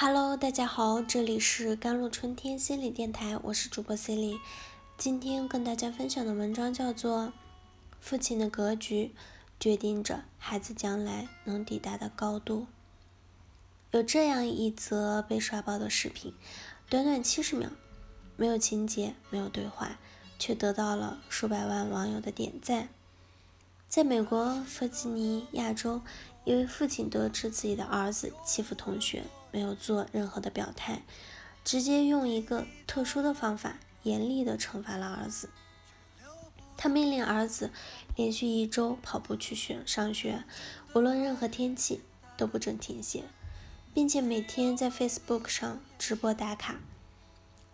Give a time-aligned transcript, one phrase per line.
[0.00, 4.40] Hello，大家好，这里是甘露春天心理电台，我是主播 c e l i
[4.96, 7.22] 今天跟大家分享的文章叫做
[7.98, 9.10] 《父亲的格局
[9.58, 12.60] 决定着孩子将来能抵达的高度》。
[13.90, 16.32] 有这样一则被刷爆的视频，
[16.88, 17.68] 短短七十秒，
[18.36, 19.98] 没有情节，没有对话，
[20.38, 22.88] 却得到了数百万网友的点赞。
[23.88, 26.00] 在美国弗吉尼亚州，
[26.44, 29.24] 一位父亲得知自己的儿子欺负同学。
[29.50, 31.02] 没有做任何的表态，
[31.64, 35.50] 直接用一个特殊的方法严厉的惩罚了儿子。
[36.76, 37.70] 他命令儿子
[38.14, 40.44] 连续一周跑步去学上学，
[40.94, 42.02] 无论任何天气
[42.36, 43.24] 都不准停歇，
[43.92, 46.76] 并且每天在 Facebook 上直播打卡。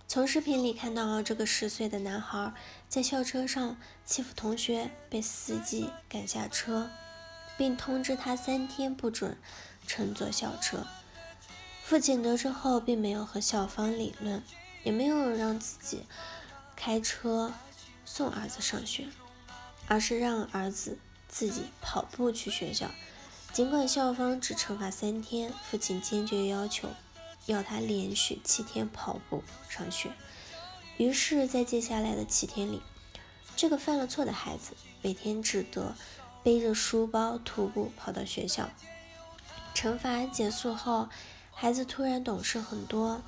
[0.06, 2.54] 从视频里看到这个十岁的男孩
[2.88, 6.88] 在校车上欺负同学，被司机赶下车，
[7.58, 9.36] 并通知他三天不准
[9.86, 10.86] 乘坐校车。
[11.84, 14.42] 父亲得知后，并没有和校方理论，
[14.84, 16.04] 也没有让自己
[16.74, 17.52] 开车
[18.06, 19.06] 送儿子上学，
[19.86, 22.90] 而是让儿子自己跑步去学校。
[23.52, 26.88] 尽管校方只惩罚三天，父亲坚决要求
[27.44, 30.10] 要他连续七天跑步上学。
[30.96, 32.80] 于是，在接下来的七天里，
[33.56, 35.94] 这个犯了错的孩子每天只得
[36.42, 38.70] 背着书包徒步跑到学校。
[39.74, 41.10] 惩罚结束后。
[41.54, 43.22] 孩子突然懂事很多，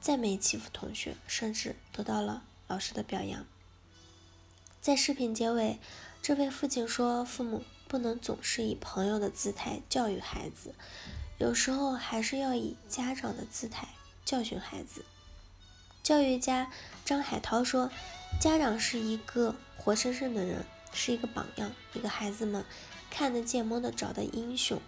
[0.00, 3.46] 再没欺负同学，甚至得到了老师的表扬。
[4.80, 5.78] 在视频结尾，
[6.20, 10.74] 这位父亲说：“父母不能总是以朋友的姿态教育孩子，
[11.38, 13.88] 有时候还是要以家长的姿态
[14.24, 15.04] 教训孩子。”
[16.02, 16.70] 教育家
[17.04, 17.90] 张海涛说
[18.40, 22.64] ：“家长是一个活生生的人，是一个榜样，一个孩子们
[23.08, 24.80] 看得见、摸得着的英雄。”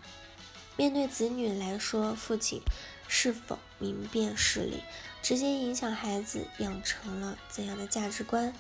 [0.81, 2.63] 面对子女来说，父亲
[3.07, 4.83] 是否明辨事理，
[5.21, 8.55] 直接影响孩子养成了怎样的价值观。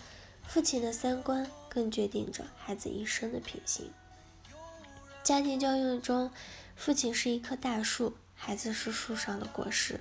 [0.46, 3.90] 父亲的三观更决定着孩子一生的品行。
[5.22, 6.30] 家庭教育中，
[6.76, 10.00] 父亲是一棵大树，孩子是树上的果实。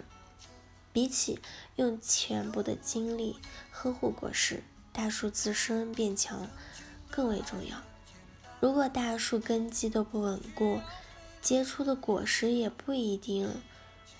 [0.91, 1.40] 比起
[1.78, 3.38] 用全部的精力
[3.72, 6.50] 呵护果实，大树自身变强
[7.09, 7.78] 更为重要。
[8.59, 10.81] 如果大树根基都不稳固，
[11.41, 13.61] 结出的果实也不一定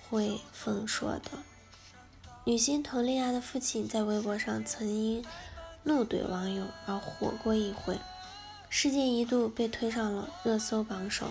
[0.10, 1.40] 会丰硕的。
[2.46, 5.24] 女星佟丽娅的父亲在微博上曾因
[5.84, 8.00] 怒怼网友而火过一回，
[8.70, 11.28] 事件一度被推上了热搜榜首。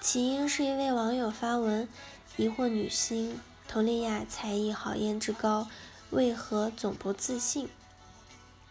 [0.00, 1.88] 起因是一位网友发文
[2.36, 5.68] 疑惑女星佟丽娅才艺好、颜值高，
[6.10, 7.68] 为何总不自信？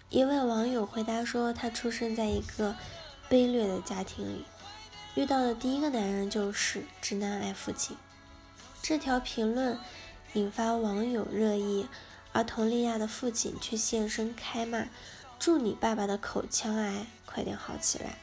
[0.10, 2.76] 一位网友回答说，她出生在一个
[3.30, 4.46] 卑劣的家庭里。
[5.16, 7.96] 遇到的第一个男人就是直男癌父亲，
[8.82, 9.80] 这条评论
[10.34, 11.88] 引发网友热议，
[12.34, 14.88] 而佟丽娅的父亲却现身开骂
[15.40, 18.18] ：“祝你爸爸的口腔癌快点好起来。”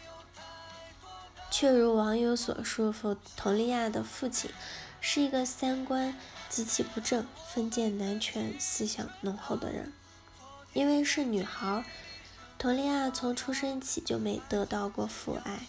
[1.50, 2.92] 却如网友所述，
[3.36, 4.50] 佟丽娅的父亲
[5.00, 6.14] 是一个三观
[6.50, 9.90] 极其不正、封建男权思想浓厚的人。
[10.74, 11.84] 因为是女孩，
[12.58, 15.60] 佟丽娅从出生起就没得到过父爱。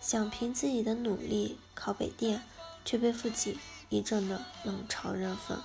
[0.00, 2.42] 想凭自己的努力考北电，
[2.84, 5.58] 却被父亲一阵的冷嘲热讽。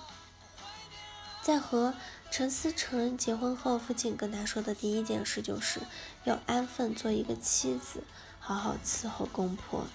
[1.42, 1.94] 在和
[2.30, 5.80] 陈思诚结婚后，父亲跟他说的第一件事就是
[6.24, 8.02] 要安分做一个妻子，
[8.40, 9.86] 好好伺候公婆。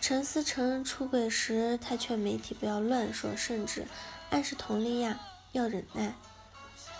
[0.00, 3.86] 陈思诚出轨时，他劝媒体不要乱说，甚至
[4.30, 5.18] 暗示佟丽娅
[5.52, 6.14] 要忍耐。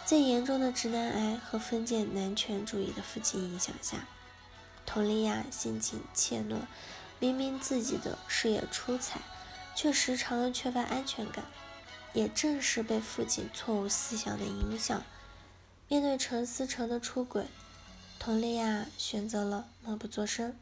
[0.06, 4.06] 在严重的直男癌和封建男权主义的父亲影响下。
[4.94, 6.60] 佟丽娅心情怯懦，
[7.18, 9.20] 明明自己的事业出彩，
[9.74, 11.46] 却时常缺乏安全感。
[12.12, 15.02] 也正是被父亲错误思想的影响，
[15.88, 17.46] 面对陈思诚的出轨，
[18.20, 20.56] 佟丽娅选择了默不作声。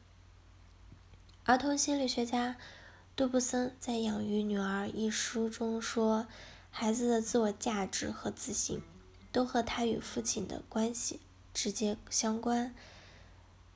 [1.45, 2.57] 儿童心理学家
[3.15, 6.27] 杜布森在《养育女儿》一书中说，
[6.71, 8.81] 孩子的自我价值和自信，
[9.31, 11.21] 都和他与父亲的关系
[11.53, 12.75] 直接相关。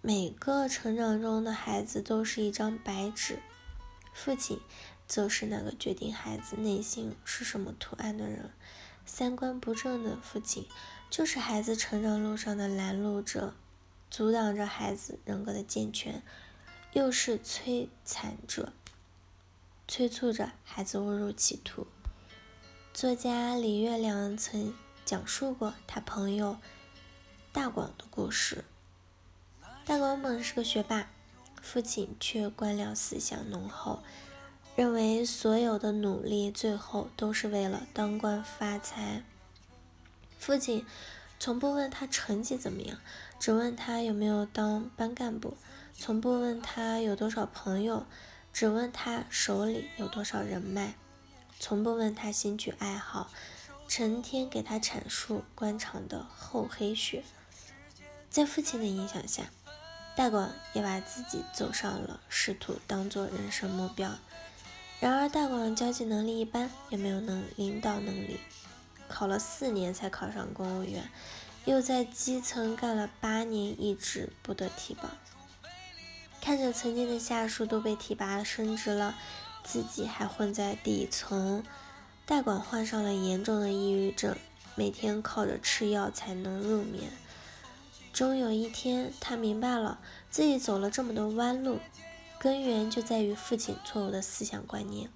[0.06, 3.40] 每个成长中的孩子都是一张白纸，
[4.14, 4.60] 父亲
[5.08, 8.52] 则是那个决定孩子内心是什么图案的人。
[9.04, 10.68] 三观不正的父亲，
[11.10, 13.56] 就是孩子成长路上的拦路者，
[14.08, 16.22] 阻挡着孩子人格的健全，
[16.92, 18.72] 又是摧残者，
[19.88, 21.84] 催促着孩子误入歧途。
[22.94, 24.72] 作家李月亮曾
[25.04, 26.58] 讲述过他朋友
[27.52, 28.64] 大广的故事。
[29.86, 31.08] 大广本是个学霸，
[31.62, 34.02] 父亲却官僚思想浓厚，
[34.74, 39.22] 认为所有的努力最后都是为了当官发财。
[40.40, 40.84] 父亲
[41.38, 42.98] 从不问他成绩怎么样，
[43.38, 45.50] 只问他有没有当班干部；
[45.96, 48.06] 从不问他有多少朋友，
[48.52, 50.94] 只问他手里有多少人脉；
[51.60, 53.30] 从不问他兴趣爱好，
[53.86, 57.22] 成天给他阐述官场的厚黑学。
[58.28, 59.44] 在父亲的影响下，
[60.16, 64.10] 大广也把自己走上了仕途当做人生目标。
[64.98, 68.40] 然而，大广交际能力一般，也没有能领导能力，
[69.08, 71.10] 考了四年才考上公务员，
[71.66, 75.10] 又在基层干了八年，一直不得提拔。
[76.40, 79.14] 看着曾经的下属都被提拔升职了，
[79.62, 81.62] 自己还混在底层，
[82.24, 84.34] 大广患上了严重的抑郁症，
[84.76, 87.10] 每天靠着吃药才能入眠。
[88.16, 91.80] 终有一天，他明白了，自己走了这么多弯路。
[92.38, 95.10] 根源就在于父亲错误的思想观念。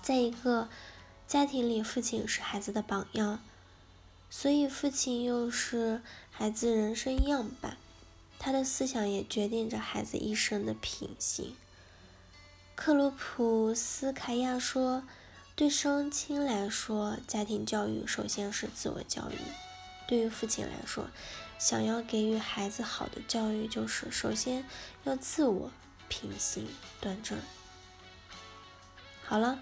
[0.00, 0.70] 在一个
[1.28, 3.38] 家庭里，父亲是孩子的榜样，
[4.30, 6.00] 所以父亲又是
[6.30, 7.76] 孩子人生样板，
[8.38, 11.54] 他的思想也决定着孩子一生的品行。
[12.74, 15.02] 克鲁普斯卡娅说
[15.54, 19.36] ：“对双亲来说，家庭教育首先是自我教育；
[20.06, 21.08] 对于父亲来说，
[21.58, 24.64] 想要给予孩子好的教育，就是首先
[25.04, 25.70] 要自我。”
[26.06, 26.68] 品行
[27.00, 27.38] 端正。
[29.24, 29.58] 好了，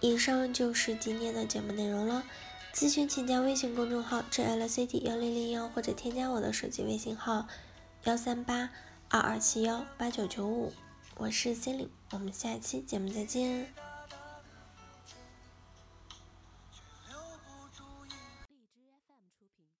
[0.00, 2.22] 以上就是今天的节目内容了。
[2.72, 7.48] 咨询请加微信公众号 jlct 幺零零幺，或者添加我的手机微信号
[8.04, 8.70] 幺三八
[9.10, 10.72] 二二七幺八九九五。
[11.16, 13.91] 我是 c e l i n e 我们下期节目再见。